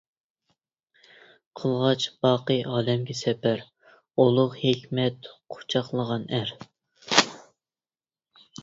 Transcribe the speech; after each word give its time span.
قىلغاچ 1.59 2.07
باقى 2.27 2.57
ئالەمگە 2.71 3.17
سەپەر، 3.19 3.63
ئۇلۇغ 4.25 4.57
ھېكمەت 4.65 5.33
قۇچاقلىغان 5.57 6.29
ئەر. 6.39 6.57